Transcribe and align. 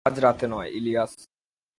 আজ 0.05 0.15
রাতে 0.19 0.45
নয়, 0.47 0.69
ইলিয়াস। 0.77 1.13